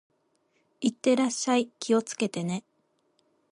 [0.81, 1.69] 行ってらっしゃい。
[1.79, 2.63] 気をつけてね。